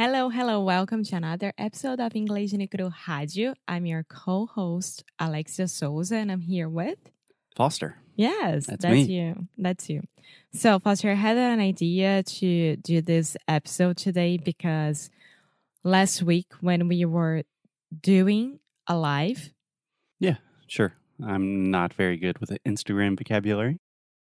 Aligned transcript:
Hello, 0.00 0.28
hello. 0.28 0.60
Welcome 0.60 1.02
to 1.02 1.16
another 1.16 1.52
episode 1.58 1.98
of 1.98 2.12
Inglês 2.12 2.52
no 2.52 2.68
Cru 2.68 2.88
Rádio. 2.88 3.54
I'm 3.66 3.84
your 3.84 4.04
co-host, 4.04 5.02
Alexia 5.18 5.66
Souza, 5.66 6.14
and 6.14 6.30
I'm 6.30 6.40
here 6.40 6.68
with... 6.68 7.10
Foster. 7.56 7.96
Yes, 8.14 8.66
That's 8.66 8.84
that's, 8.84 9.08
you. 9.08 9.48
That's 9.58 9.90
you. 9.90 10.02
So, 10.54 10.78
Foster 10.78 11.10
I 11.10 11.14
had 11.14 11.36
an 11.36 11.58
idea 11.58 12.22
to 12.22 12.76
do 12.76 13.00
this 13.02 13.36
episode 13.48 13.96
today 13.96 14.36
because 14.36 15.10
last 15.82 16.22
week 16.22 16.46
when 16.60 16.86
we 16.86 17.04
were 17.04 17.42
doing 18.00 18.60
a 18.86 18.96
live, 18.96 19.50
Yeah, 20.20 20.36
Sure. 20.68 20.94
I'm 21.26 21.72
not 21.72 21.92
very 21.92 22.18
good 22.18 22.38
with 22.38 22.50
the 22.50 22.60
Instagram 22.60 23.18
vocabulary. 23.18 23.80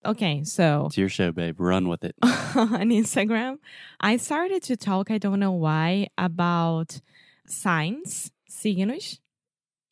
Okay, 0.06 0.44
so 0.44 0.86
It's 0.88 0.98
your 0.98 1.10
show, 1.10 1.32
babe. 1.32 1.60
Run 1.60 1.88
with 1.88 2.04
it. 2.04 2.16
on 2.24 2.90
Instagram, 2.90 3.58
I 4.00 4.18
started 4.18 4.64
to 4.64 4.78
talk, 4.78 5.12
I 5.12 5.18
don't 5.18 5.40
know 5.40 5.52
why, 5.52 6.08
about 6.18 7.00
signs, 7.48 8.32
signos, 8.50 9.20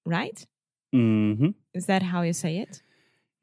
right? 0.05 0.45
hmm 0.91 1.49
Is 1.73 1.85
that 1.85 2.03
how 2.03 2.21
you 2.21 2.33
say 2.33 2.57
it? 2.57 2.81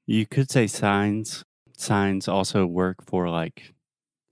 You 0.07 0.27
could 0.27 0.51
say 0.51 0.67
signs. 0.67 1.45
Signs 1.77 2.29
also 2.29 2.67
work 2.67 3.05
for 3.05 3.29
like 3.29 3.73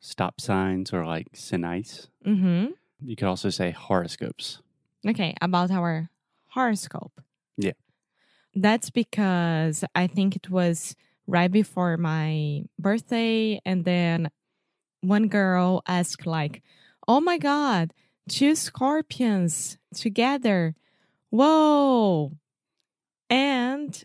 stop 0.01 0.41
signs 0.41 0.93
or 0.93 1.07
like 1.07 1.33
sinais. 1.33 2.09
Mm-hmm. 2.27 2.73
You 3.05 3.17
could 3.17 3.29
also 3.29 3.51
say 3.51 3.71
horoscopes. 3.71 4.61
Okay, 5.07 5.35
about 5.41 5.71
our 5.71 6.11
horoscope. 6.49 7.21
Yeah. 7.57 7.73
That's 8.55 8.91
because 8.91 9.85
I 9.95 10.07
think 10.07 10.35
it 10.35 10.51
was 10.51 10.97
right 11.27 11.51
before 11.51 11.97
my 11.97 12.63
birthday, 12.79 13.61
and 13.65 13.85
then 13.85 14.31
one 15.01 15.29
girl 15.29 15.83
asked, 15.87 16.27
like, 16.27 16.63
oh 17.07 17.21
my 17.21 17.39
God, 17.39 17.93
two 18.29 18.55
scorpions 18.55 19.79
together. 19.95 20.75
Whoa. 21.31 22.33
And 23.29 24.03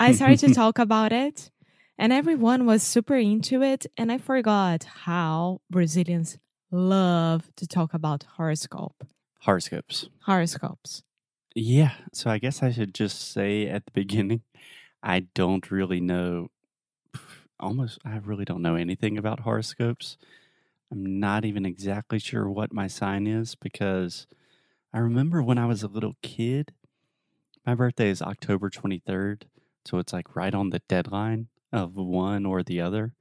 I 0.00 0.12
started 0.12 0.38
to 0.40 0.54
talk 0.54 0.78
about 0.78 1.12
it, 1.12 1.50
and 1.98 2.12
everyone 2.12 2.66
was 2.66 2.82
super 2.82 3.16
into 3.16 3.62
it. 3.62 3.86
And 3.96 4.10
I 4.12 4.18
forgot 4.18 4.84
how 4.84 5.60
Brazilians 5.70 6.38
love 6.70 7.50
to 7.56 7.66
talk 7.66 7.92
about 7.94 8.24
horoscope, 8.36 9.06
horoscopes. 9.40 10.08
horoscopes. 10.24 11.02
Yeah. 11.54 11.92
So 12.12 12.30
I 12.30 12.38
guess 12.38 12.62
I 12.62 12.72
should 12.72 12.94
just 12.94 13.32
say 13.32 13.68
at 13.68 13.84
the 13.84 13.92
beginning, 13.92 14.42
I 15.02 15.20
don't 15.34 15.70
really 15.70 16.00
know. 16.00 16.48
Almost, 17.60 17.98
I 18.04 18.16
really 18.18 18.44
don't 18.44 18.62
know 18.62 18.76
anything 18.76 19.18
about 19.18 19.40
horoscopes. 19.40 20.16
I'm 20.90 21.18
not 21.18 21.44
even 21.44 21.64
exactly 21.64 22.18
sure 22.18 22.48
what 22.48 22.72
my 22.72 22.86
sign 22.86 23.26
is 23.26 23.54
because 23.54 24.26
I 24.92 24.98
remember 24.98 25.42
when 25.42 25.58
I 25.58 25.66
was 25.66 25.82
a 25.82 25.88
little 25.88 26.14
kid, 26.22 26.72
my 27.64 27.74
birthday 27.74 28.10
is 28.10 28.20
October 28.20 28.68
23rd. 28.68 29.44
So 29.86 29.98
it's 29.98 30.12
like 30.12 30.36
right 30.36 30.54
on 30.54 30.70
the 30.70 30.82
deadline 30.88 31.48
of 31.72 31.96
one 31.96 32.44
or 32.44 32.62
the 32.62 32.80
other. 32.80 33.14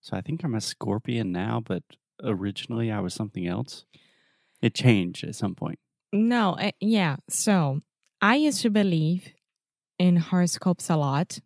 So 0.00 0.16
I 0.16 0.20
think 0.20 0.44
I'm 0.44 0.54
a 0.54 0.60
scorpion 0.60 1.32
now, 1.32 1.62
but 1.64 1.82
originally 2.22 2.92
I 2.92 3.00
was 3.00 3.14
something 3.14 3.46
else. 3.46 3.86
It 4.60 4.74
changed 4.74 5.24
at 5.24 5.34
some 5.34 5.54
point. 5.54 5.78
No, 6.12 6.52
uh, 6.52 6.72
yeah. 6.80 7.16
So 7.28 7.80
I 8.20 8.36
used 8.36 8.62
to 8.62 8.70
believe 8.70 9.32
in 9.98 10.16
horoscopes 10.16 10.90
a 10.90 10.96
lot. 10.96 11.38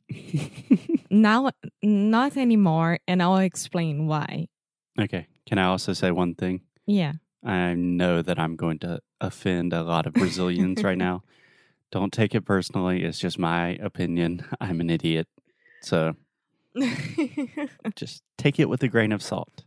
Now, 1.10 1.50
not 1.82 2.36
anymore, 2.36 2.98
and 3.08 3.22
I'll 3.22 3.38
explain 3.38 4.06
why. 4.06 4.48
Okay. 4.98 5.26
Can 5.46 5.58
I 5.58 5.64
also 5.64 5.92
say 5.92 6.10
one 6.10 6.34
thing? 6.34 6.60
Yeah. 6.86 7.14
I 7.44 7.74
know 7.74 8.22
that 8.22 8.38
I'm 8.38 8.54
going 8.56 8.78
to 8.80 9.00
offend 9.20 9.72
a 9.72 9.82
lot 9.82 10.06
of 10.06 10.12
Brazilians 10.12 10.84
right 10.84 10.98
now. 10.98 11.22
Don't 11.90 12.12
take 12.12 12.34
it 12.36 12.42
personally. 12.42 13.02
It's 13.02 13.18
just 13.18 13.38
my 13.38 13.70
opinion. 13.82 14.44
I'm 14.60 14.80
an 14.80 14.90
idiot. 14.90 15.26
So 15.82 16.14
just 17.96 18.22
take 18.38 18.60
it 18.60 18.68
with 18.68 18.82
a 18.82 18.88
grain 18.88 19.12
of 19.12 19.22
salt. 19.22 19.64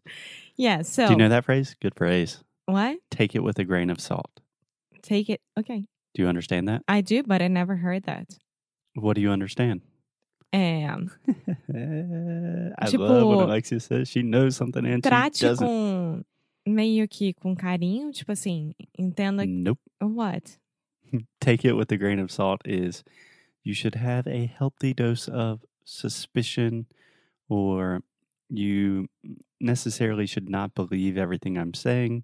yeah. 0.56 0.82
So 0.84 1.08
Do 1.08 1.14
you 1.14 1.18
know 1.18 1.30
that 1.30 1.46
phrase? 1.46 1.76
Good 1.82 1.96
phrase. 1.96 2.40
what? 2.66 2.98
Take 3.12 3.36
it 3.36 3.40
with 3.44 3.60
a 3.60 3.64
grain 3.66 3.90
of 3.90 4.00
salt. 4.00 4.40
Take 5.02 5.30
it. 5.30 5.42
Okay, 5.60 5.86
Do 6.14 6.22
you 6.22 6.30
understand 6.30 6.70
that? 6.70 6.84
I 6.88 7.02
do, 7.02 7.24
but 7.24 7.42
I 7.42 7.50
never 7.50 7.76
heard 7.76 8.04
that. 8.04 8.28
What 8.96 9.16
do 9.16 9.22
you 9.22 9.32
understand? 9.32 9.82
I 10.54 11.08
Tipo, 12.86 13.00
love 13.00 13.28
when 13.28 13.40
Alexia 13.40 13.80
says 13.80 14.08
she 14.08 14.22
knows 14.22 14.56
something 14.56 14.86
and 14.86 15.04
she 15.04 15.10
trate 15.10 15.34
doesn't. 15.40 15.66
com 15.66 16.24
meio 16.68 17.08
que 17.10 17.34
com 17.34 17.56
carinho, 17.56 18.12
tipo 18.12 18.32
assim, 18.32 18.74
entenda 18.98 19.46
Nope. 19.48 19.80
what. 20.00 20.58
take 21.42 21.66
it 21.66 21.74
with 21.74 21.92
a 21.92 21.98
grain 21.98 22.20
of 22.20 22.32
salt 22.32 22.62
is 22.66 23.04
you 23.64 23.74
should 23.74 23.96
have 23.96 24.28
a 24.28 24.46
healthy 24.46 24.94
dose 24.94 25.28
of 25.28 25.62
suspicion 25.86 26.86
or 27.50 28.02
you 28.50 29.08
necessarily 29.60 30.26
should 30.28 30.50
not 30.50 30.76
believe 30.76 31.18
everything 31.18 31.58
I'm 31.58 31.74
saying 31.74 32.24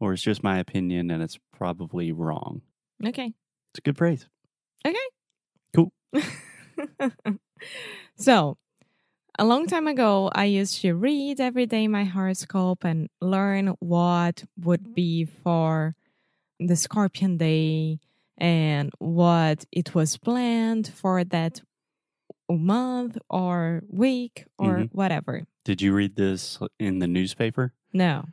or 0.00 0.12
it's 0.12 0.22
just 0.22 0.42
my 0.42 0.58
opinion 0.58 1.10
and 1.10 1.22
it's 1.22 1.38
probably 1.56 2.12
wrong. 2.12 2.62
Okay. 3.04 3.32
It's 3.70 3.78
a 3.78 3.82
good 3.82 3.96
phrase. 3.98 4.28
so, 8.16 8.56
a 9.38 9.44
long 9.44 9.66
time 9.66 9.86
ago, 9.88 10.30
I 10.34 10.44
used 10.46 10.80
to 10.82 10.94
read 10.94 11.40
every 11.40 11.66
day 11.66 11.88
my 11.88 12.04
horoscope 12.04 12.84
and 12.84 13.08
learn 13.20 13.68
what 13.80 14.44
would 14.60 14.94
be 14.94 15.24
for 15.24 15.96
the 16.60 16.76
Scorpion 16.76 17.36
day 17.36 17.98
and 18.38 18.90
what 18.98 19.64
it 19.72 19.94
was 19.94 20.16
planned 20.16 20.88
for 20.94 21.24
that 21.24 21.60
month 22.50 23.18
or 23.28 23.82
week 23.88 24.44
or 24.58 24.84
Mhm. 24.84 24.88
whatever. 24.92 25.46
Did 25.64 25.82
you 25.82 25.92
read 25.94 26.16
this 26.16 26.58
in 26.78 26.98
the 27.00 27.08
newspaper? 27.08 27.72
No. 27.92 28.26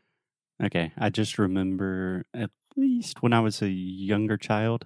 Okay. 0.62 0.92
I 0.98 1.10
just 1.10 1.40
remember 1.40 2.26
at 2.34 2.52
least 2.76 3.24
when 3.24 3.34
I 3.34 3.40
was 3.40 3.62
a 3.62 3.70
younger 3.70 4.38
child, 4.38 4.86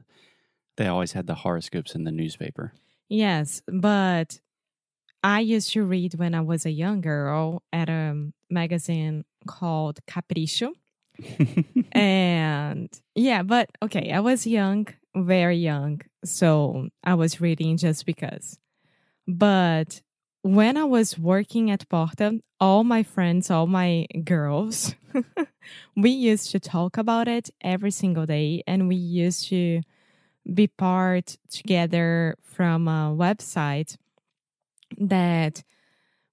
they 0.78 0.88
always 0.88 1.13
had 1.13 1.28
the 1.28 1.35
horoscopes 1.35 1.95
in 1.95 2.03
the 2.03 2.11
newspaper. 2.11 2.73
Yes, 3.09 3.61
but 3.67 4.39
I 5.23 5.39
used 5.41 5.73
to 5.73 5.83
read 5.83 6.16
when 6.16 6.35
I 6.35 6.41
was 6.41 6.66
a 6.66 6.71
young 6.71 7.01
girl 7.01 7.63
at 7.73 7.89
a 7.89 8.31
magazine 8.49 9.25
called 9.47 9.99
Capricho. 10.07 10.73
and 11.91 12.89
yeah, 13.16 13.43
but 13.43 13.69
okay, 13.83 14.11
I 14.11 14.19
was 14.19 14.47
young, 14.47 14.88
very 15.16 15.57
young, 15.57 16.01
so 16.25 16.89
I 17.03 17.16
was 17.16 17.41
reading 17.41 17.77
just 17.77 18.05
because. 18.05 18.57
But 19.27 20.01
when 20.41 20.77
I 20.77 20.85
was 20.85 21.17
working 21.17 21.72
at 21.72 21.87
Porta, 21.89 22.39
all 22.59 22.83
my 22.83 23.03
friends, 23.03 23.49
all 23.51 23.67
my 23.67 24.07
girls, 24.23 24.95
we 25.95 26.11
used 26.11 26.51
to 26.51 26.59
talk 26.59 26.97
about 26.97 27.27
it 27.27 27.49
every 27.61 27.91
single 27.91 28.25
day, 28.25 28.63
and 28.67 28.87
we 28.87 28.95
used 28.95 29.49
to 29.49 29.81
be 30.51 30.67
part 30.67 31.38
together 31.50 32.35
from 32.41 32.88
a 32.88 33.16
website 33.16 33.97
that 34.97 35.63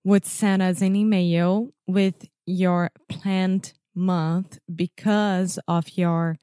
would 0.05 0.27
send 0.27 0.63
us 0.63 0.81
an 0.81 0.97
email 0.97 1.71
with 1.87 2.29
your 2.47 2.91
planned 3.09 3.73
month 3.95 4.59
because 4.75 5.59
of 5.69 5.97
your 5.97 6.37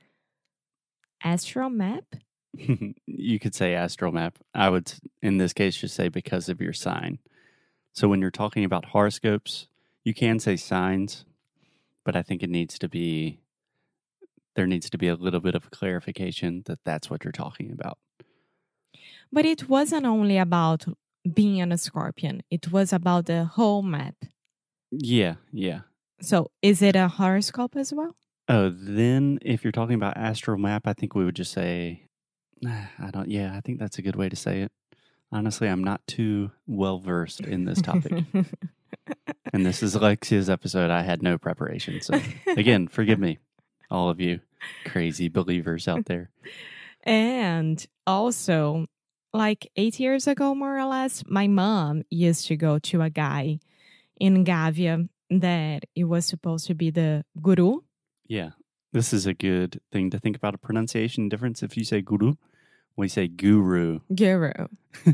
astral 1.24 1.70
map. 1.70 2.04
you 3.06 3.40
could 3.40 3.54
say 3.54 3.76
astral 3.76 4.12
map. 4.12 4.38
I 4.54 4.70
would, 4.70 4.92
in 5.22 5.38
this 5.38 5.54
case, 5.54 5.76
just 5.78 5.96
say 5.96 6.10
because 6.10 6.50
of 6.50 6.62
your 6.62 6.74
sign. 6.74 7.20
So 7.94 8.08
when 8.08 8.22
you're 8.22 8.32
talking 8.32 8.64
about 8.64 8.86
horoscopes, 8.86 9.68
you 10.04 10.14
can 10.14 10.40
say 10.40 10.56
signs, 10.56 11.26
but 12.06 12.16
I 12.16 12.22
think 12.22 12.42
it 12.42 12.50
needs 12.50 12.80
to 12.80 12.88
be, 12.88 13.40
there 14.56 14.68
needs 14.68 14.90
to 14.90 14.98
be 14.98 15.08
a 15.08 15.16
little 15.16 15.40
bit 15.40 15.56
of 15.56 15.72
clarification 15.72 16.64
that 16.66 16.80
that's 16.86 17.10
what 17.10 17.24
you're 17.24 17.32
talking 17.32 17.72
about. 17.72 17.98
But 19.32 19.46
it 19.46 19.70
wasn't 19.70 20.06
only 20.06 20.38
about 20.38 20.86
being 21.34 21.62
on 21.62 21.72
a 21.72 21.78
scorpion, 21.78 22.42
it 22.50 22.72
was 22.72 22.94
about 22.94 23.26
the 23.26 23.46
whole 23.46 23.82
map. 23.82 24.16
Yeah, 24.92 25.36
yeah. 25.52 25.82
So 26.22 26.52
is 26.62 26.82
it 26.82 26.96
a 26.96 27.08
horoscope 27.08 27.76
as 27.76 27.94
well? 27.94 28.16
Oh, 28.48 28.70
then 28.70 29.40
if 29.44 29.64
you're 29.64 29.72
talking 29.72 29.96
about 29.96 30.18
astral 30.18 30.58
map, 30.58 30.88
I 30.88 30.94
think 30.94 31.14
we 31.14 31.24
would 31.24 31.36
just 31.36 31.52
say, 31.52 32.06
I 32.66 33.12
don't, 33.12 33.30
yeah, 33.30 33.56
I 33.56 33.62
think 33.62 33.80
that's 33.80 34.00
a 34.00 34.02
good 34.02 34.16
way 34.16 34.30
to 34.30 34.36
say 34.36 34.62
it. 34.62 34.72
Honestly, 35.32 35.68
I'm 35.68 35.84
not 35.84 36.02
too 36.08 36.52
well 36.66 36.98
versed 36.98 37.42
in 37.42 37.66
this 37.66 37.82
topic. 37.82 38.24
and 39.54 39.64
this 39.64 39.84
is 39.84 39.94
Alexia's 39.94 40.50
episode. 40.50 40.90
I 40.90 41.04
had 41.04 41.22
no 41.22 41.38
preparation. 41.38 42.02
So, 42.02 42.20
again, 42.58 42.88
forgive 42.88 43.20
me, 43.20 43.38
all 43.92 44.10
of 44.10 44.20
you 44.20 44.40
crazy 44.86 45.30
believers 45.30 45.88
out 45.88 46.06
there. 46.06 46.32
And 47.04 47.84
also, 48.06 48.86
like 49.34 49.72
eight 49.78 50.02
years 50.02 50.28
ago, 50.28 50.54
more 50.54 50.78
or 50.78 50.86
less, 50.86 51.24
my 51.28 51.48
mom 51.48 52.04
used 52.10 52.48
to 52.48 52.58
go 52.58 52.78
to 52.80 53.02
a 53.02 53.10
guy 53.10 53.60
in 54.20 54.44
Gávea 54.44 55.08
that 55.30 55.86
it 55.96 56.04
was 56.04 56.26
supposed 56.26 56.68
to 56.68 56.76
be 56.76 56.90
the 56.90 57.24
guru. 57.42 57.80
Yeah. 58.28 58.52
This 58.92 59.14
is 59.14 59.28
a 59.28 59.34
good 59.34 59.80
thing 59.92 60.10
to 60.10 60.20
think 60.20 60.36
about 60.36 60.56
a 60.56 60.58
pronunciation 60.58 61.30
difference. 61.30 61.62
If 61.62 61.78
you 61.78 61.84
say 61.84 62.02
guru, 62.02 62.34
we 62.96 63.08
say 63.08 63.28
guru. 63.28 64.00
Guru. 64.14 64.52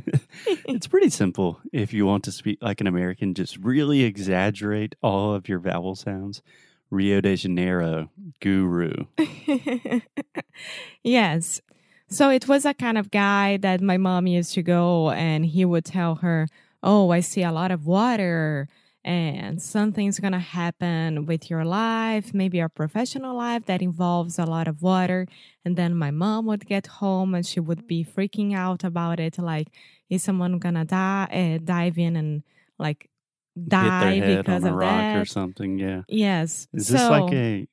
it's 0.47 0.88
pretty 0.88 1.09
simple. 1.09 1.59
If 1.74 1.92
you 1.94 2.06
want 2.06 2.24
to 2.24 2.31
speak 2.31 2.59
like 2.62 2.80
an 2.80 2.88
American, 2.88 3.33
just 3.33 3.57
really 3.57 4.03
exaggerate 4.03 4.95
all 5.03 5.33
of 5.33 5.50
your 5.50 5.59
vowel 5.59 5.95
sounds. 5.95 6.42
Rio 6.89 7.21
de 7.21 7.35
Janeiro, 7.35 8.09
guru. 8.41 9.05
yes. 11.03 11.61
So 12.07 12.29
it 12.29 12.47
was 12.47 12.65
a 12.65 12.73
kind 12.73 12.97
of 12.97 13.11
guy 13.11 13.57
that 13.57 13.81
my 13.81 13.97
mom 13.97 14.27
used 14.27 14.53
to 14.53 14.61
go 14.61 15.09
and 15.09 15.45
he 15.45 15.65
would 15.65 15.85
tell 15.85 16.15
her, 16.15 16.47
Oh, 16.83 17.09
I 17.09 17.19
see 17.19 17.41
a 17.41 17.51
lot 17.51 17.71
of 17.71 17.87
water 17.87 18.67
and 19.03 19.61
something's 19.61 20.19
going 20.19 20.33
to 20.33 20.39
happen 20.39 21.27
with 21.27 21.49
your 21.49 21.63
life, 21.63 22.33
maybe 22.33 22.57
your 22.57 22.69
professional 22.69 23.35
life 23.37 23.65
that 23.65 23.83
involves 23.83 24.39
a 24.39 24.45
lot 24.45 24.67
of 24.67 24.81
water. 24.81 25.27
And 25.63 25.75
then 25.75 25.95
my 25.95 26.09
mom 26.09 26.47
would 26.47 26.65
get 26.65 26.87
home 26.87 27.35
and 27.35 27.45
she 27.45 27.59
would 27.59 27.85
be 27.87 28.03
freaking 28.03 28.55
out 28.55 28.83
about 28.83 29.19
it. 29.19 29.37
Like, 29.37 29.67
is 30.09 30.23
someone 30.23 30.57
going 30.57 30.75
to 30.75 30.85
die, 30.85 31.55
uh, 31.55 31.63
dive 31.63 31.99
in 31.99 32.15
and 32.15 32.43
like 32.79 33.09
die 33.68 34.13
Hit 34.13 34.19
their 34.19 34.28
head 34.28 34.46
because 34.46 34.63
of 34.63 34.74
rock 34.74 34.90
that? 34.90 35.16
or 35.18 35.25
something. 35.25 35.80
Yeah. 35.80 36.02
Yes. 36.07 36.68
Is 36.74 36.88
so, 36.88 36.94
this 36.94 37.10
like 37.10 37.34
a 37.34 37.68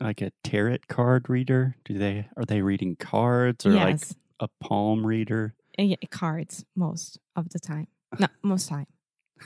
like 0.00 0.20
a 0.22 0.32
tarot 0.44 0.78
card 0.88 1.28
reader? 1.28 1.76
Do 1.84 1.98
they 1.98 2.28
are 2.36 2.44
they 2.44 2.62
reading 2.62 2.96
cards 2.96 3.66
or 3.66 3.70
like 3.72 4.00
a 4.40 4.48
palm 4.60 5.06
reader? 5.06 5.54
uh, 5.78 5.82
yeah, 5.82 5.96
cards 6.10 6.64
most 6.74 7.18
of 7.36 7.48
the 7.50 7.58
time. 7.58 7.86
No, 8.18 8.26
most 8.42 8.68
time. 8.68 8.86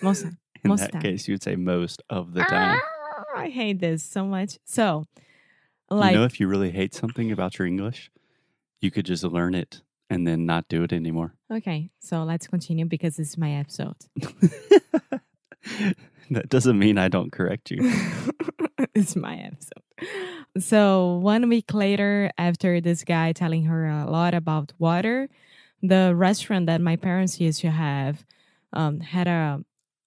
Most 0.03 0.23
time. 0.23 0.39
In 0.65 0.71
Most 0.71 0.81
that 0.81 0.93
time. 0.93 1.03
case, 1.03 1.29
you 1.29 1.35
would 1.35 1.43
say 1.43 1.57
most 1.57 2.03
of 2.09 2.33
the 2.33 2.43
time. 2.43 2.81
Ah, 2.83 3.25
I 3.37 3.49
hate 3.51 3.81
this 3.81 4.03
so 4.03 4.25
much. 4.25 4.59
So, 4.65 5.05
like, 5.91 6.13
you 6.13 6.19
know, 6.19 6.25
if 6.25 6.41
you 6.41 6.49
really 6.49 6.71
hate 6.71 6.95
something 6.95 7.31
about 7.31 7.59
your 7.59 7.69
English, 7.69 8.11
you 8.81 8.91
could 8.91 9.05
just 9.05 9.25
learn 9.25 9.55
it 9.55 9.83
and 10.09 10.27
then 10.27 10.47
not 10.47 10.67
do 10.69 10.83
it 10.83 10.93
anymore. 10.93 11.35
okay, 11.53 11.91
so 12.01 12.25
let's 12.25 12.47
continue 12.47 12.87
because 12.87 13.17
this 13.17 13.29
is 13.31 13.39
my 13.39 13.53
episode. 13.53 13.97
that 16.31 16.49
doesn't 16.49 16.79
mean 16.79 16.99
I 16.99 17.09
don't 17.09 17.33
correct 17.33 17.71
you. 17.71 17.79
it's 18.95 19.17
my 19.17 19.37
episode. 19.37 19.83
So, 20.59 21.17
one 21.17 21.49
week 21.49 21.75
later, 21.75 22.31
after 22.39 22.81
this 22.81 23.05
guy 23.05 23.33
telling 23.33 23.65
her 23.65 23.87
a 23.89 24.11
lot 24.11 24.35
about 24.35 24.73
water, 24.79 25.29
the 25.83 26.15
restaurant 26.15 26.67
that 26.67 26.81
my 26.81 26.97
parents 26.97 27.41
used 27.41 27.61
to 27.61 27.71
have 27.71 28.25
um, 28.73 29.01
had 29.01 29.27
a, 29.27 29.61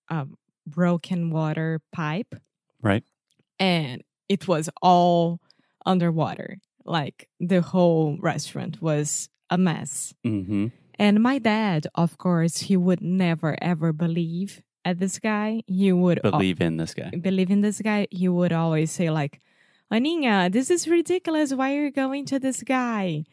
a 0.10 0.28
broken 0.66 1.32
water 1.32 1.82
pipe. 1.92 2.36
Right. 2.82 3.04
And 3.60 4.04
it 4.30 4.48
was 4.48 4.70
all 4.82 5.40
underwater. 5.86 6.58
Like 6.86 7.30
the 7.40 7.62
whole 7.62 8.18
restaurant 8.22 8.82
was 8.82 9.30
a 9.50 9.58
mess. 9.58 10.14
hmm 10.24 10.68
And 11.00 11.22
my 11.22 11.40
dad, 11.40 11.88
of 11.96 12.18
course, 12.18 12.58
he 12.68 12.78
would 12.78 13.02
never 13.02 13.56
ever 13.62 13.94
believe 13.94 14.62
at 14.90 15.00
this 15.00 15.20
guy. 15.20 15.62
He 15.68 15.92
would 16.02 16.20
al- 16.24 16.32
Believe 16.32 16.62
in 16.62 16.78
this 16.78 16.94
guy. 16.94 17.10
believe 17.30 17.52
in 17.56 17.62
this 17.62 17.80
guy. 17.90 18.08
He 18.12 18.28
would 18.38 18.54
always 18.54 18.90
say 18.98 19.10
like, 19.10 19.34
"Aninha, 19.92 20.52
this 20.52 20.70
is 20.76 20.88
ridiculous. 20.88 21.54
Why 21.54 21.70
are 21.76 21.84
you 21.86 21.92
going 21.92 22.26
to 22.32 22.38
this 22.40 22.64
guy?" 22.64 23.26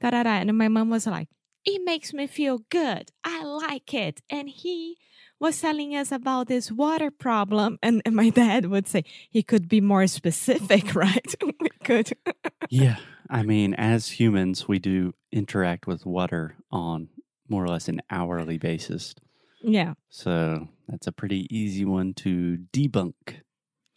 Da 0.00 0.10
da 0.10 0.22
da. 0.22 0.34
And 0.40 0.56
my 0.56 0.68
mom 0.68 0.88
was 0.90 1.06
like, 1.06 1.28
"It 1.64 1.80
makes 1.84 2.12
me 2.12 2.26
feel 2.26 2.56
good. 2.70 3.04
I 3.24 3.42
like 3.44 3.92
it." 4.06 4.16
And 4.30 4.48
he 4.48 4.96
was 5.38 5.60
telling 5.60 5.96
us 5.96 6.12
about 6.12 6.48
this 6.48 6.70
water 6.70 7.10
problem, 7.10 7.78
and, 7.82 8.02
and 8.04 8.14
my 8.14 8.28
dad 8.30 8.66
would 8.66 8.86
say 8.86 9.02
he 9.30 9.42
could 9.42 9.66
be 9.68 9.80
more 9.80 10.06
specific, 10.06 10.94
right? 11.04 11.34
we 11.42 11.70
could. 11.84 12.08
Yeah. 12.72 12.96
I 13.28 13.42
mean, 13.42 13.74
as 13.74 14.20
humans, 14.20 14.68
we 14.68 14.78
do 14.78 15.14
interact 15.32 15.86
with 15.86 16.04
water 16.04 16.56
on 16.70 17.08
more 17.48 17.64
or 17.64 17.68
less 17.68 17.88
an 17.88 18.00
hourly 18.10 18.58
basis. 18.58 19.14
Yeah. 19.62 19.94
So 20.08 20.68
that's 20.88 21.06
a 21.06 21.12
pretty 21.12 21.46
easy 21.54 21.84
one 21.84 22.14
to 22.14 22.58
debunk. 22.72 23.14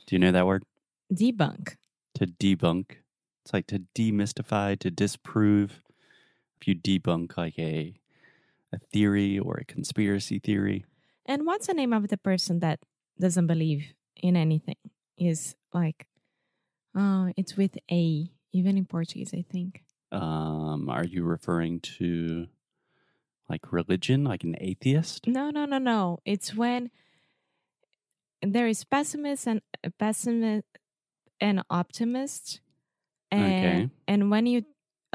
Do 0.05 0.15
you 0.15 0.19
know 0.19 0.31
that 0.31 0.45
word? 0.45 0.63
Debunk. 1.13 1.75
To 2.15 2.27
debunk. 2.27 2.97
It's 3.43 3.53
like 3.53 3.67
to 3.67 3.83
demystify, 3.95 4.79
to 4.79 4.91
disprove. 4.91 5.81
If 6.61 6.67
you 6.67 6.75
debunk 6.75 7.37
like 7.37 7.57
a 7.59 7.95
a 8.71 8.79
theory 8.91 9.37
or 9.37 9.57
a 9.57 9.65
conspiracy 9.65 10.39
theory. 10.39 10.83
And 11.25 11.45
what's 11.45 11.67
the 11.67 11.73
name 11.73 11.93
of 11.93 12.07
the 12.07 12.17
person 12.17 12.59
that 12.59 12.79
doesn't 13.19 13.47
believe 13.47 13.93
in 14.15 14.35
anything? 14.35 14.77
Is 15.17 15.55
like, 15.73 16.07
uh, 16.97 17.29
it's 17.37 17.55
with 17.55 17.77
A, 17.91 18.31
even 18.51 18.77
in 18.77 18.85
Portuguese, 18.85 19.31
I 19.33 19.45
think. 19.47 19.83
Um, 20.11 20.89
are 20.89 21.03
you 21.05 21.23
referring 21.23 21.81
to 21.97 22.47
like 23.49 23.71
religion, 23.71 24.23
like 24.23 24.43
an 24.43 24.55
atheist? 24.59 25.27
No, 25.27 25.49
no, 25.51 25.65
no, 25.65 25.77
no. 25.77 26.19
It's 26.25 26.53
when 26.53 26.91
there 28.41 28.67
is 28.67 28.83
pessimist 28.83 29.47
and 29.47 29.61
pessimist 29.97 30.65
and 31.41 31.63
optimist, 31.69 32.61
and 33.31 33.85
Okay. 33.85 33.89
and 34.07 34.31
when 34.31 34.45
you 34.47 34.65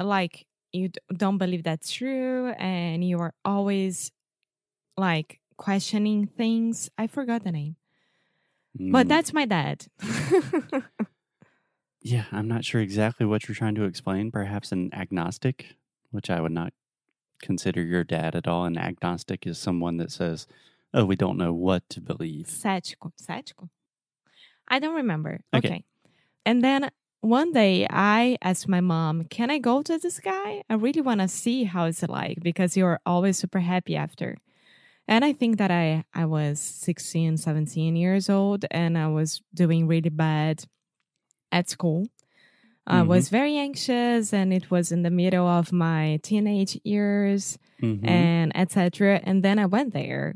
like 0.00 0.46
you 0.72 0.90
don't 1.14 1.38
believe 1.38 1.64
that's 1.64 1.92
true, 1.92 2.50
and 2.58 3.04
you 3.04 3.20
are 3.20 3.34
always 3.44 4.12
like 4.96 5.40
questioning 5.58 6.26
things. 6.26 6.90
I 6.98 7.06
forgot 7.08 7.44
the 7.44 7.52
name, 7.52 7.76
but 8.90 9.08
Mm, 9.08 9.08
that's 9.08 9.32
my 9.32 9.44
dad. 9.44 9.86
yeah, 12.00 12.26
I'm 12.30 12.48
not 12.48 12.64
sure 12.64 12.80
exactly 12.80 13.26
what 13.26 13.48
you're 13.48 13.54
trying 13.54 13.74
to 13.76 13.84
explain. 13.84 14.30
Perhaps 14.30 14.72
an 14.72 14.92
agnostic, 14.94 15.76
which 16.10 16.30
I 16.30 16.40
would 16.40 16.52
not 16.52 16.72
consider 17.42 17.82
your 17.82 18.04
dad 18.04 18.34
at 18.34 18.48
all. 18.48 18.64
An 18.64 18.78
agnostic 18.78 19.46
is 19.46 19.58
someone 19.58 19.96
that 19.98 20.12
says, 20.12 20.46
"Oh, 20.92 21.04
we 21.04 21.16
don't 21.16 21.38
know 21.38 21.52
what 21.52 21.88
to 21.90 22.00
believe." 22.00 22.46
Cético. 22.46 23.12
Cético? 23.20 23.68
I 24.68 24.78
don't 24.78 24.96
remember. 24.96 25.40
Okay. 25.54 25.68
Okay. 25.68 25.84
And 26.44 26.62
then 26.62 26.90
one 27.20 27.52
day 27.52 27.86
I 27.90 28.38
asked 28.42 28.68
my 28.68 28.80
mom, 28.80 29.24
Can 29.24 29.50
I 29.50 29.58
go 29.58 29.82
to 29.82 29.98
this 29.98 30.20
guy? 30.20 30.62
I 30.70 30.74
really 30.74 31.00
want 31.00 31.20
to 31.20 31.28
see 31.28 31.64
how 31.64 31.86
it's 31.86 32.02
like 32.02 32.38
because 32.42 32.76
you're 32.76 33.00
always 33.04 33.38
super 33.38 33.60
happy 33.60 33.96
after. 33.96 34.36
And 35.08 35.24
I 35.24 35.32
think 35.32 35.56
that 35.58 35.70
I, 35.70 36.04
I 36.14 36.26
was 36.26 36.60
16, 36.60 37.38
17 37.38 37.96
years 37.96 38.28
old 38.28 38.66
and 38.70 38.96
I 38.96 39.08
was 39.08 39.42
doing 39.54 39.86
really 39.86 40.10
bad 40.10 40.64
at 41.50 41.68
school. 41.70 42.06
I 42.90 43.02
Mhm. 43.02 43.08
was 43.08 43.28
very 43.28 43.56
anxious 43.56 44.32
and 44.32 44.52
it 44.52 44.70
was 44.70 44.90
in 44.90 45.02
the 45.02 45.10
middle 45.10 45.46
of 45.46 45.72
my 45.72 46.18
teenage 46.22 46.80
years 46.84 47.58
Mhm. 47.82 48.08
and 48.08 48.52
etc. 48.56 49.20
And 49.24 49.42
then 49.44 49.58
I 49.58 49.66
went 49.66 49.92
there, 49.92 50.34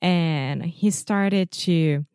and 0.00 0.64
he 0.64 0.90
started 0.90 1.50
to 1.66 2.06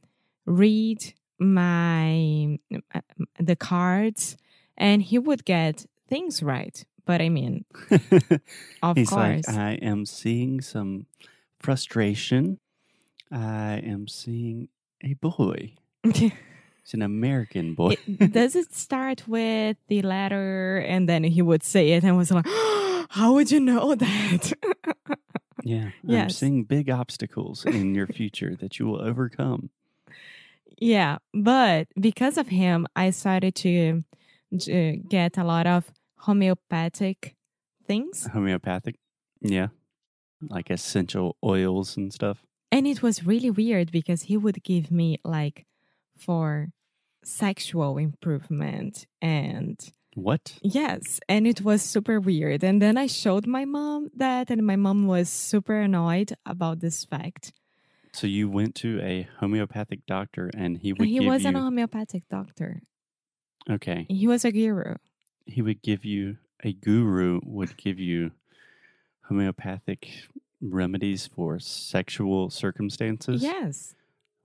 read 0.46 1.13
my 1.40 2.58
uh, 2.96 3.02
the 3.40 3.56
cards, 3.56 4.38
and 4.78 5.02
he 5.04 5.20
would 5.20 5.44
get 5.46 5.86
things 6.08 6.42
right. 6.42 6.86
But 7.06 7.20
I 7.22 7.30
mean, 7.30 7.66
of 8.82 8.96
He's 8.98 9.10
course, 9.10 9.48
like, 9.48 9.58
I 9.58 9.74
am 9.82 10.06
seeing 10.06 10.62
some 10.62 11.06
frustration. 11.60 12.60
I 13.32 13.82
am 13.84 14.08
seeing 14.08 14.70
a 15.04 15.13
boy. 15.16 15.74
He's 16.84 16.94
an 16.94 17.02
American 17.02 17.74
boy. 17.75 17.96
It- 18.08 18.34
does 18.34 18.56
it 18.56 18.74
start 18.74 19.28
with 19.28 19.78
the 19.88 20.02
letter, 20.02 20.78
and 20.80 21.08
then 21.08 21.24
he 21.24 21.42
would 21.42 21.63
say 21.63 21.92
it, 21.92 22.04
and 22.04 22.12
I 22.13 22.16
was 22.16 22.32
like, 22.32 22.46
how 23.10 23.34
would 23.34 23.52
you 23.52 23.60
know 23.60 23.96
that? 23.96 24.54
yeah. 25.63 25.92
I'm 26.10 26.30
seeing 26.30 26.63
big 26.63 26.90
obstacles 26.90 27.66
in 27.66 27.96
your 27.96 28.08
future 28.08 28.56
that 28.60 28.80
you 28.80 28.86
will 28.88 29.02
overcome. 29.02 29.70
Yeah, 30.78 31.20
but 31.34 31.88
because 32.00 32.38
of 32.38 32.48
him, 32.50 32.88
I 32.96 33.12
started 33.12 33.56
to, 33.56 34.04
to 34.60 34.98
get 35.08 35.38
a 35.38 35.44
lot 35.44 35.68
of 35.68 35.92
homeopathic 36.18 37.36
things. 37.88 38.28
Homeopathic. 38.28 38.96
Yeah. 39.42 39.68
Like 40.42 40.70
essential 40.70 41.38
oils 41.44 41.96
and 41.96 42.12
stuff. 42.12 42.44
And 42.72 42.88
it 42.88 43.02
was 43.02 43.25
really 43.25 43.52
weird 43.52 43.92
because 43.92 44.24
he 44.24 44.36
would 44.36 44.63
give 44.63 44.92
me 44.92 45.20
like 45.24 45.66
for 46.17 46.70
sexual 47.24 47.98
improvement 47.98 49.05
and 49.22 49.79
What? 50.15 50.60
yes, 50.62 51.20
and 51.29 51.48
it 51.48 51.62
was 51.62 51.82
super 51.82 52.20
weird. 52.20 52.63
And 52.63 52.82
then 52.82 52.98
I 52.98 53.08
showed 53.08 53.48
my 53.48 53.65
mom 53.65 54.10
that 54.15 54.50
and 54.50 54.65
my 54.65 54.75
mom 54.75 55.08
was 55.08 55.29
super 55.29 55.79
annoyed 55.79 56.34
about 56.46 56.79
this 56.82 57.05
fact. 57.05 57.53
So 58.13 58.27
you 58.27 58.48
went 58.50 58.75
to 58.75 59.00
a 59.01 59.27
homeopathic 59.39 60.05
doctor 60.05 60.51
and 60.55 60.77
he 60.77 60.93
would 60.93 61.08
he 61.08 61.20
wasn't 61.20 61.55
you 61.55 61.62
a 61.62 61.63
homeopathic 61.63 62.24
doctor. 62.29 62.82
Okay. 63.70 64.05
He 64.10 64.27
was 64.27 64.46
a 64.46 64.51
guru. 64.51 64.96
He 65.46 65.62
would 65.62 65.82
give 65.82 66.05
you 66.05 66.38
a 66.63 66.74
guru 66.74 67.39
would 67.43 67.75
give 67.75 67.98
you 68.00 68.32
homeopathic 69.24 70.27
remedies 70.62 71.27
for 71.27 71.60
sexual 71.60 72.50
circumstances. 72.50 73.41
Yes. 73.43 73.96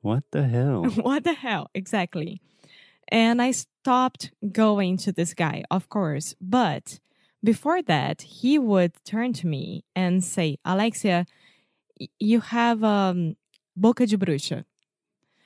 What 0.01 0.25
the 0.31 0.47
hell? 0.47 0.85
what 1.09 1.25
the 1.25 1.35
hell? 1.35 1.71
Exactly. 1.75 2.41
And 3.09 3.41
I 3.41 3.53
stopped 3.53 4.33
going 4.53 4.97
to 4.99 5.13
this 5.13 5.35
guy, 5.35 5.65
of 5.71 5.89
course. 5.89 6.35
But 6.41 7.01
before 7.43 7.83
that, 7.83 8.23
he 8.23 8.59
would 8.59 8.93
turn 9.05 9.33
to 9.35 9.47
me 9.47 9.85
and 9.97 10.23
say, 10.23 10.59
Alexia, 10.65 11.27
you 12.19 12.41
have 12.41 12.85
um, 12.85 13.37
boca 13.77 14.07
de 14.07 14.17
bruxa. 14.17 14.65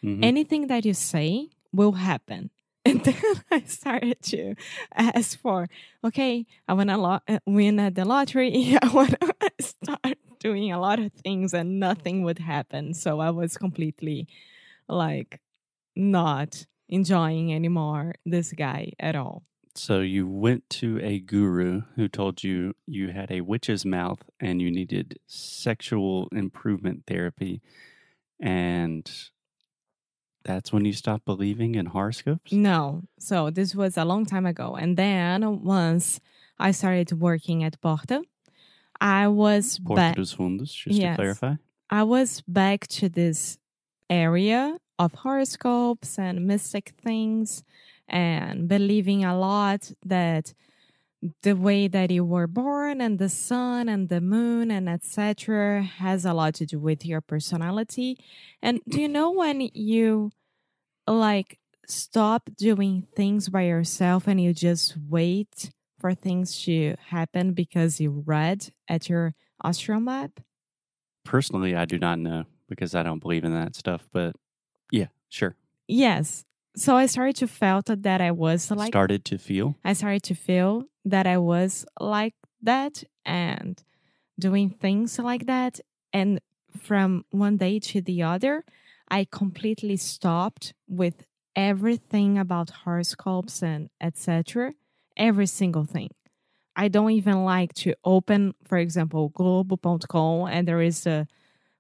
Mhm. 0.03 0.25
Anything 0.25 0.67
that 0.67 0.85
you 0.85 0.95
say 0.95 1.51
will 1.73 1.93
happen. 1.93 2.51
And 2.85 3.05
then 3.05 3.15
I 3.51 3.61
started 3.63 4.21
to 4.33 4.57
ask 4.93 5.39
for, 5.39 5.69
okay, 6.03 6.45
I 6.67 6.73
want 6.73 6.91
to 6.91 6.99
uh, 6.99 7.39
win 7.47 7.79
at 7.79 7.95
the 7.95 8.05
lottery. 8.05 8.77
I 8.83 8.89
want 8.89 9.15
to 9.21 9.51
start 9.61 10.19
doing 10.43 10.73
a 10.73 10.81
lot 10.81 10.99
of 10.99 11.13
things 11.13 11.55
and 11.55 11.79
nothing 11.79 12.23
would 12.25 12.39
happen. 12.39 12.95
So 12.95 13.21
I 13.21 13.31
was 13.31 13.57
completely 13.57 14.27
like 14.89 15.41
not 15.95 16.67
enjoying 16.89 17.55
anymore 17.55 18.15
this 18.27 18.53
guy 18.53 18.93
at 18.99 19.15
all. 19.15 19.45
So 19.75 20.01
you 20.01 20.29
went 20.29 20.69
to 20.71 21.01
a 21.03 21.21
guru 21.21 21.83
who 21.97 22.07
told 22.09 22.45
you 22.45 22.75
you 22.87 23.09
had 23.09 23.31
a 23.31 23.41
witch's 23.41 23.87
mouth 23.87 24.23
and 24.39 24.61
you 24.61 24.71
needed 24.71 25.19
sexual 25.27 26.29
improvement 26.33 27.05
therapy. 27.07 27.63
And 28.39 29.11
that's 30.45 30.73
when 30.73 30.85
you 30.85 30.93
stopped 30.93 31.25
believing 31.25 31.75
in 31.75 31.87
horoscopes? 31.87 32.53
No. 32.53 33.05
So 33.19 33.49
this 33.49 33.75
was 33.75 33.97
a 33.97 34.05
long 34.05 34.27
time 34.27 34.45
ago. 34.45 34.75
And 34.75 34.97
then 34.97 35.63
once 35.63 36.21
I 36.59 36.73
started 36.73 37.13
working 37.19 37.65
at 37.65 37.81
Porta, 37.81 38.23
I 39.03 39.29
was 39.29 39.79
Porta 39.81 40.01
back. 40.01 40.17
dos 40.17 40.33
Fundos, 40.35 40.73
just 40.73 40.99
Yes. 40.99 41.17
to 41.17 41.23
clarify. 41.23 41.55
I 41.91 42.05
was 42.05 42.43
back 42.47 42.87
to 42.99 43.09
this 43.09 43.59
area 44.09 44.79
of 44.99 45.13
horoscopes 45.15 46.19
and 46.19 46.47
mystic 46.47 46.93
things 47.03 47.65
and 48.09 48.69
believing 48.69 49.25
a 49.25 49.37
lot 49.37 49.91
that 50.07 50.55
the 51.43 51.55
way 51.55 51.89
that 51.89 52.11
you 52.11 52.25
were 52.25 52.47
born 52.47 53.01
and 53.01 53.19
the 53.19 53.29
sun 53.29 53.89
and 53.89 54.09
the 54.09 54.21
moon 54.21 54.71
and 54.71 54.89
etc 54.89 55.83
has 55.83 56.25
a 56.25 56.33
lot 56.35 56.55
to 56.55 56.67
do 56.67 56.79
with 56.81 57.07
your 57.07 57.21
personality 57.21 58.19
and 58.61 58.81
do 58.89 59.01
you 59.01 59.09
know 59.09 59.31
when 59.31 59.61
you 59.73 60.31
like 61.07 61.59
stop 61.87 62.51
doing 62.57 63.07
things 63.17 63.49
by 63.49 63.63
yourself 63.63 64.27
and 64.27 64.41
you 64.41 64.53
just 64.53 64.97
wait 65.09 65.71
for 66.03 66.13
things 66.15 66.63
to 66.65 66.95
happen 67.09 67.55
because 67.55 68.01
you 68.03 68.23
read 68.27 68.69
at 68.89 69.09
your 69.09 69.35
astral 69.65 70.01
map 70.01 70.41
Personally, 71.25 71.77
I 71.77 71.85
do 71.85 71.99
not 71.99 72.19
know 72.19 72.45
because 72.69 72.95
I 72.95 73.03
don't 73.03 73.21
believe 73.21 73.45
in 73.45 73.53
that 73.55 73.75
stuff. 73.75 74.09
But 74.13 74.35
yeah, 74.91 75.07
sure. 75.29 75.57
Yes. 75.87 76.45
So 76.77 76.97
I 76.97 77.07
started 77.07 77.37
to 77.37 77.47
felt 77.47 77.87
that 77.87 78.21
I 78.21 78.31
was 78.31 78.71
like 78.71 78.89
Started 78.89 79.25
to 79.27 79.39
feel. 79.39 79.77
I 79.85 79.93
started 79.93 80.23
to 80.25 80.35
feel 80.35 80.85
that 81.05 81.27
I 81.27 81.39
was 81.39 81.85
like 82.01 82.35
that 82.63 83.05
and 83.25 83.83
doing 84.39 84.71
things 84.71 85.19
like 85.19 85.47
that 85.47 85.81
and 86.13 86.41
from 86.77 87.25
one 87.31 87.57
day 87.59 87.79
to 87.79 88.01
the 88.01 88.23
other 88.23 88.65
I 89.09 89.27
completely 89.31 89.97
stopped 89.97 90.73
with 90.89 91.27
everything 91.55 92.39
about 92.39 92.71
horoscopes 92.71 93.63
and 93.63 93.91
etc 94.01 94.73
every 95.17 95.47
single 95.47 95.85
thing. 95.85 96.11
I 96.75 96.89
don't 96.89 97.11
even 97.11 97.45
like 97.45 97.75
to 97.75 97.95
open 98.05 98.55
for 98.65 98.79
example 98.79 99.29
globo.com 99.31 100.49
and 100.49 100.67
there 100.67 100.81
is 100.81 101.07
a 101.07 101.27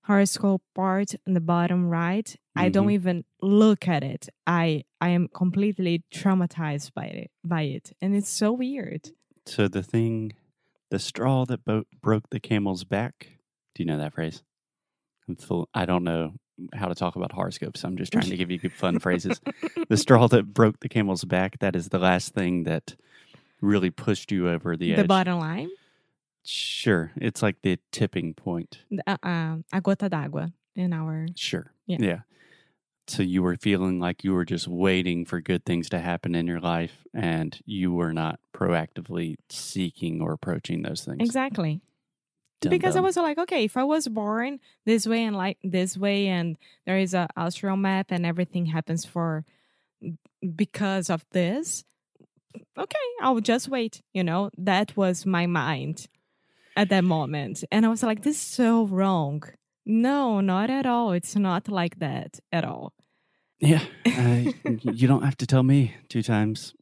horoscope 0.04 0.62
part 0.74 1.14
in 1.26 1.34
the 1.34 1.40
bottom 1.40 1.88
right 1.88 2.34
i 2.56 2.68
don't 2.68 2.88
Mhm. 2.88 2.92
even 3.00 3.24
look 3.40 3.86
at 3.86 4.02
it 4.02 4.28
i 4.48 4.82
i 5.00 5.08
am 5.10 5.28
completely 5.28 6.02
traumatized 6.12 6.92
by 6.92 7.04
it 7.06 7.30
by 7.44 7.62
it 7.62 7.92
and 8.02 8.14
it's 8.16 8.28
so 8.28 8.52
weird 8.52 9.10
So 9.46 9.66
the 9.68 9.82
thing, 9.82 10.32
the 10.90 10.98
straw 10.98 11.44
that 11.46 11.64
bo- 11.64 11.84
broke 12.00 12.30
the 12.30 12.38
camel's 12.40 12.84
back. 12.84 13.38
Do 13.74 13.82
you 13.82 13.86
know 13.86 13.98
that 13.98 14.12
phrase? 14.14 14.42
I'm 15.28 15.36
full, 15.36 15.68
I 15.74 15.84
don't 15.86 16.04
know 16.04 16.34
how 16.74 16.88
to 16.88 16.94
talk 16.94 17.16
about 17.16 17.32
horoscopes. 17.32 17.84
I'm 17.84 17.96
just 17.96 18.12
trying 18.12 18.30
to 18.30 18.36
give 18.36 18.50
you 18.50 18.58
good 18.58 18.72
fun 18.72 18.98
phrases. 19.00 19.40
The 19.88 19.96
straw 19.96 20.26
that 20.28 20.52
broke 20.52 20.80
the 20.80 20.88
camel's 20.88 21.24
back. 21.24 21.58
That 21.60 21.76
is 21.76 21.88
the 21.88 21.98
last 21.98 22.34
thing 22.34 22.64
that 22.64 22.94
really 23.60 23.90
pushed 23.90 24.32
you 24.32 24.48
over 24.48 24.76
the, 24.76 24.86
the 24.86 24.92
edge. 24.94 24.98
The 25.02 25.04
bottom 25.08 25.38
line 25.38 25.70
Sure, 26.44 27.12
it's 27.16 27.40
like 27.42 27.62
the 27.62 27.78
tipping 27.92 28.34
point. 28.34 28.80
uh, 29.06 29.16
uh, 29.22 29.56
a 29.72 29.80
gota 29.80 30.08
d'água 30.10 30.52
in 30.74 30.92
our 30.92 31.28
Sure. 31.36 31.72
Yeah. 31.86 31.98
Yeah. 32.00 32.18
So 33.06 33.22
you 33.22 33.42
were 33.42 33.56
feeling 33.56 34.00
like 34.00 34.24
you 34.24 34.32
were 34.32 34.44
just 34.44 34.66
waiting 34.68 35.24
for 35.24 35.40
good 35.40 35.64
things 35.64 35.88
to 35.90 35.98
happen 36.00 36.34
in 36.34 36.46
your 36.46 36.60
life 36.60 37.04
and 37.14 37.58
you 37.64 37.92
were 37.92 38.12
not 38.12 38.40
proactively 38.54 39.36
seeking 39.50 40.20
or 40.20 40.32
approaching 40.32 40.82
those 40.82 41.04
things. 41.04 41.18
exactly 41.20 41.80
Dum 42.62 42.70
because 42.70 42.96
I 42.96 43.00
was 43.00 43.16
like, 43.16 43.38
okay, 43.38 43.64
if 43.64 43.76
I 43.76 43.84
was 43.84 44.08
born 44.08 44.58
this 44.86 45.06
way 45.06 45.24
and 45.24 45.36
like 45.36 45.58
this 45.62 45.96
way, 45.96 46.28
and 46.28 46.56
there 46.86 46.98
is 46.98 47.12
a 47.12 47.28
astral 47.36 47.76
map 47.76 48.06
and 48.10 48.24
everything 48.24 48.66
happens 48.66 49.04
for 49.04 49.44
because 50.56 51.10
of 51.10 51.26
this, 51.32 51.84
okay, 52.78 53.06
I'll 53.20 53.40
just 53.40 53.68
wait. 53.68 54.02
You 54.14 54.24
know, 54.24 54.50
that 54.56 54.96
was 54.96 55.26
my 55.26 55.46
mind 55.46 56.06
at 56.76 56.88
that 56.88 57.04
moment, 57.04 57.64
and 57.70 57.84
I 57.84 57.88
was 57.88 58.02
like, 58.02 58.22
this 58.22 58.36
is 58.36 58.42
so 58.42 58.86
wrong. 58.86 59.42
No, 59.84 60.40
not 60.40 60.70
at 60.70 60.86
all. 60.86 61.12
It's 61.12 61.36
not 61.36 61.68
like 61.68 61.98
that 61.98 62.38
at 62.52 62.64
all. 62.64 62.92
Yeah. 63.58 63.84
I, 64.06 64.54
you 64.82 65.06
don't 65.06 65.22
have 65.22 65.36
to 65.38 65.46
tell 65.46 65.62
me 65.62 65.94
two 66.08 66.22
times. 66.22 66.74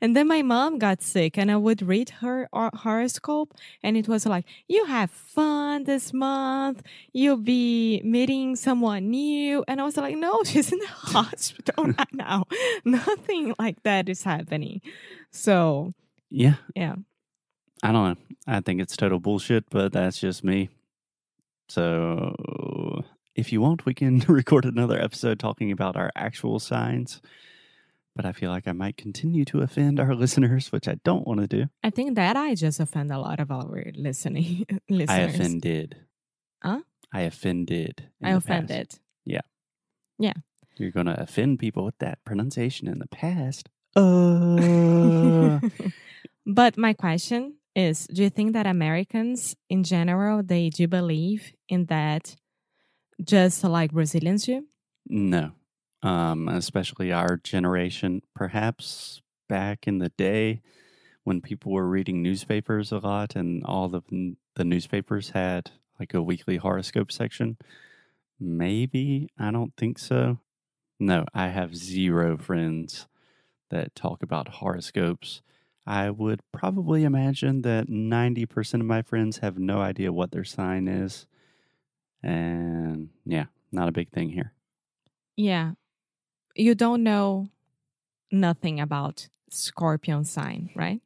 And 0.00 0.14
then 0.16 0.26
my 0.28 0.42
mom 0.42 0.78
got 0.78 1.02
sick, 1.02 1.38
and 1.38 1.50
I 1.50 1.56
would 1.56 1.82
read 1.82 2.10
her 2.20 2.48
uh, 2.52 2.70
horoscope, 2.74 3.54
and 3.82 3.96
it 3.96 4.08
was 4.08 4.26
like, 4.26 4.44
"You 4.68 4.84
have 4.86 5.10
fun 5.10 5.84
this 5.84 6.12
month. 6.12 6.82
You'll 7.12 7.36
be 7.36 8.00
meeting 8.04 8.56
someone 8.56 9.10
new." 9.10 9.64
And 9.68 9.80
I 9.80 9.84
was 9.84 9.96
like, 9.96 10.16
"No, 10.16 10.42
she's 10.44 10.72
in 10.72 10.78
the 10.78 10.86
hospital 10.86 11.84
right 11.98 12.14
now. 12.14 12.44
Nothing 12.84 13.54
like 13.58 13.82
that 13.84 14.08
is 14.08 14.22
happening." 14.24 14.80
So 15.30 15.94
Yeah. 16.30 16.56
yeah, 16.76 16.96
I 17.82 17.92
don't 17.92 18.08
know. 18.08 18.16
I 18.46 18.60
think 18.60 18.80
it's 18.80 18.96
total 18.96 19.20
bullshit, 19.20 19.70
but 19.70 19.92
that's 19.92 20.18
just 20.18 20.44
me. 20.44 20.68
So 21.68 23.02
if 23.34 23.52
you 23.52 23.60
want, 23.60 23.86
we 23.86 23.94
can 23.94 24.18
record 24.28 24.64
another 24.64 25.00
episode 25.00 25.38
talking 25.38 25.72
about 25.72 25.96
our 25.96 26.10
actual 26.14 26.58
signs. 26.58 27.20
But 28.14 28.26
I 28.26 28.32
feel 28.32 28.50
like 28.50 28.68
I 28.68 28.72
might 28.72 28.96
continue 28.96 29.44
to 29.46 29.60
offend 29.60 29.98
our 29.98 30.14
listeners, 30.22 30.70
which 30.70 30.86
I 30.88 30.96
don't 31.04 31.26
want 31.26 31.40
to 31.40 31.46
do. 31.46 31.66
I 31.82 31.90
think 31.90 32.16
that 32.16 32.36
I 32.36 32.54
just 32.54 32.80
offend 32.80 33.10
a 33.10 33.18
lot 33.18 33.40
of 33.40 33.50
our 33.50 33.90
listening 33.94 34.66
listeners. 34.88 35.08
I 35.08 35.20
offended. 35.20 35.96
Huh? 36.62 36.80
I 37.12 37.22
offended. 37.22 38.08
I 38.22 38.30
offended. 38.30 38.90
past. 38.90 39.00
yeah. 40.18 40.32
You're 40.76 40.90
going 40.90 41.06
to 41.06 41.20
offend 41.20 41.58
people 41.58 41.84
with 41.84 41.98
that 41.98 42.24
pronunciation 42.24 42.88
in 42.88 42.98
the 42.98 43.08
past. 43.08 43.68
Uh, 43.94 45.60
but 46.46 46.78
my 46.78 46.94
question 46.94 47.56
is 47.76 48.06
do 48.06 48.22
you 48.22 48.30
think 48.30 48.54
that 48.54 48.66
americans 48.66 49.54
in 49.68 49.84
general 49.84 50.42
they 50.42 50.70
do 50.70 50.88
believe 50.88 51.52
in 51.68 51.84
that 51.86 52.34
just 53.22 53.62
like 53.64 53.92
brazilians 53.92 54.46
do 54.46 54.64
no. 55.06 55.52
Um, 56.02 56.48
especially 56.48 57.12
our 57.12 57.36
generation, 57.36 58.22
perhaps 58.34 59.22
back 59.48 59.86
in 59.86 59.98
the 59.98 60.08
day 60.10 60.62
when 61.24 61.40
people 61.40 61.72
were 61.72 61.88
reading 61.88 62.22
newspapers 62.22 62.90
a 62.90 62.98
lot 62.98 63.36
and 63.36 63.64
all 63.64 63.88
the, 63.88 64.02
the 64.56 64.64
newspapers 64.64 65.30
had 65.30 65.70
like 66.00 66.14
a 66.14 66.22
weekly 66.22 66.56
horoscope 66.56 67.12
section. 67.12 67.56
Maybe. 68.40 69.28
I 69.38 69.50
don't 69.52 69.74
think 69.76 69.98
so. 69.98 70.40
No, 70.98 71.24
I 71.34 71.48
have 71.48 71.76
zero 71.76 72.36
friends 72.36 73.06
that 73.70 73.94
talk 73.94 74.22
about 74.22 74.48
horoscopes. 74.48 75.42
I 75.86 76.10
would 76.10 76.40
probably 76.52 77.04
imagine 77.04 77.62
that 77.62 77.88
90% 77.88 78.74
of 78.80 78.86
my 78.86 79.02
friends 79.02 79.38
have 79.38 79.58
no 79.58 79.80
idea 79.80 80.12
what 80.12 80.30
their 80.32 80.44
sign 80.44 80.88
is. 80.88 81.26
And 82.22 83.10
yeah, 83.24 83.46
not 83.72 83.88
a 83.88 83.92
big 83.92 84.10
thing 84.10 84.30
here. 84.30 84.52
yeah 85.36 85.72
you 86.54 86.74
don't 86.74 87.02
know 87.02 87.48
nothing 88.30 88.80
about 88.80 89.28
scorpion 89.50 90.24
sign 90.24 90.70
right 90.74 91.00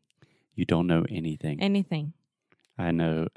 You 0.54 0.64
don't 0.64 0.86
know 0.86 1.04
anything. 1.10 1.60
anything 1.60 2.12
I 2.78 2.90
know 2.92 3.28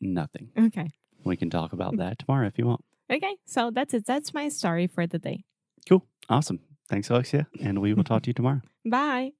nothing. 0.00 0.50
okay 0.58 0.90
We 1.24 1.36
can 1.36 1.50
talk 1.50 1.72
about 1.72 1.92
hmm. 1.94 1.98
that 1.98 2.18
tomorrow 2.18 2.46
if 2.46 2.58
you 2.58 2.66
want. 2.66 2.84
okay 3.10 3.36
so 3.44 3.70
that's 3.70 3.92
it 3.94 4.06
that's 4.06 4.32
my 4.34 4.48
story 4.48 4.86
for 4.86 5.06
the 5.06 5.18
day 5.18 5.44
Cool. 5.86 6.06
Awesome. 6.30 6.60
Thanks, 6.88 7.10
Alexia. 7.10 7.46
And 7.60 7.82
we 7.82 7.92
will 7.92 8.04
talk 8.04 8.22
to 8.22 8.30
you 8.30 8.34
tomorrow. 8.34 8.62
bye 8.86 9.32